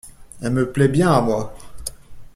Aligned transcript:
Elle 0.41 0.53
me 0.53 0.71
plaît 0.71 0.87
bien 0.87 1.11
à 1.11 1.21
moi. 1.21 1.55